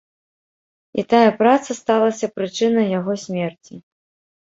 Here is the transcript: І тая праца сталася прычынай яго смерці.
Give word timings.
І 1.01 1.03
тая 1.11 1.35
праца 1.43 1.71
сталася 1.81 2.33
прычынай 2.41 2.93
яго 2.99 3.13
смерці. 3.29 3.73